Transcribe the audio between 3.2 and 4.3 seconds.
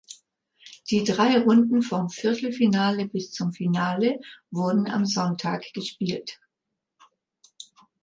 zum Finale